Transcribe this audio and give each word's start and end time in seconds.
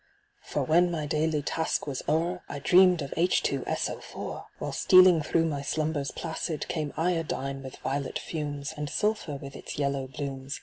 For 0.41 0.63
when 0.63 0.89
mj' 0.89 1.09
daily 1.09 1.41
task 1.43 1.85
was 1.85 2.01
o'er 2.09 2.41
I 2.49 2.57
dreamed 2.57 3.03
of 3.03 3.11
H^S04, 3.11 4.45
While 4.57 4.71
stealing 4.71 5.21
through 5.21 5.45
my 5.45 5.61
slumbers 5.61 6.09
placid 6.09 6.67
Came 6.67 6.91
Iodine, 6.97 7.61
with 7.61 7.77
violet 7.77 8.17
fumes, 8.17 8.73
And 8.75 8.89
Sulphur, 8.89 9.35
with 9.35 9.55
its 9.55 9.77
yellow 9.77 10.07
blooms. 10.07 10.59